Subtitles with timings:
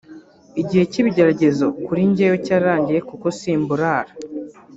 [0.61, 4.11] Igihe cy’ibigeragezo kuri njyewe cyararangiye kuko simburara